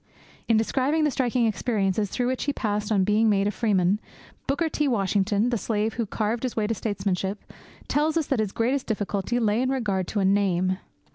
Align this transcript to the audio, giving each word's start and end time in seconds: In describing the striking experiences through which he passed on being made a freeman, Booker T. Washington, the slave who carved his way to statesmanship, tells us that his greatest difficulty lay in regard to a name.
In 0.47 0.57
describing 0.57 1.03
the 1.03 1.11
striking 1.11 1.45
experiences 1.45 2.09
through 2.09 2.25
which 2.25 2.45
he 2.45 2.53
passed 2.53 2.91
on 2.91 3.03
being 3.03 3.29
made 3.29 3.45
a 3.45 3.51
freeman, 3.51 3.99
Booker 4.47 4.67
T. 4.67 4.87
Washington, 4.87 5.51
the 5.51 5.59
slave 5.59 5.93
who 5.93 6.07
carved 6.07 6.41
his 6.41 6.55
way 6.55 6.65
to 6.65 6.73
statesmanship, 6.73 7.39
tells 7.87 8.17
us 8.17 8.25
that 8.25 8.39
his 8.39 8.51
greatest 8.51 8.87
difficulty 8.87 9.37
lay 9.39 9.61
in 9.61 9.69
regard 9.69 10.07
to 10.07 10.19
a 10.19 10.25
name. 10.25 10.79